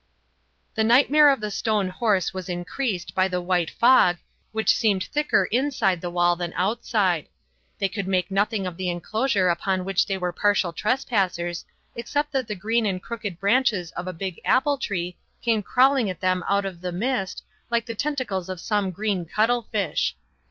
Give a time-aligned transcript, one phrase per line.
[0.73, 4.17] The nightmare of the stone horse was increased by the white fog,
[4.51, 7.27] which seemed thicker inside the wall than outside.
[7.77, 12.47] They could make nothing of the enclosure upon which they were partial trespassers, except that
[12.47, 16.65] the green and crooked branches of a big apple tree came crawling at them out
[16.65, 20.15] of the mist, like the tentacles of some green cuttlefish.